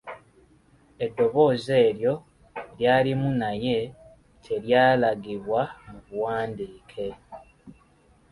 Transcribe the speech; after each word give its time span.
Eddoboozi 1.05 1.73
eryo 1.87 2.13
lyalimu 2.77 3.29
naye 3.41 3.77
teryalagibwa 4.43 5.61
mu 5.89 5.99
buwandiike. 6.05 7.05